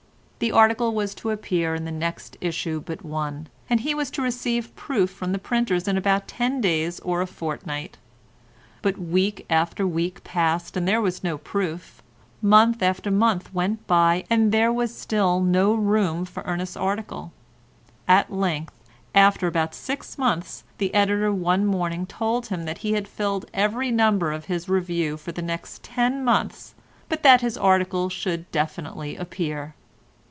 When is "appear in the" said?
1.29-1.91